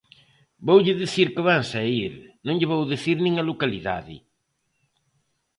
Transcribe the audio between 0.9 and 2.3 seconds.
dicir que van saír,